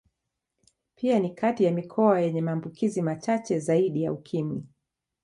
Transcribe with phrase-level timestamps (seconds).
[0.95, 4.63] Pia ni kati ya mikoa yenye maambukizi machache zaidi ya Ukimwi.